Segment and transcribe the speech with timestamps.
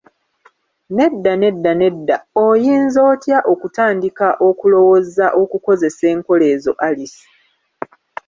[0.97, 2.15] Nedda, nedda, nedda,
[2.47, 7.23] oyinza otya okutandika okulowooza okukozesa enkola ezo Alice?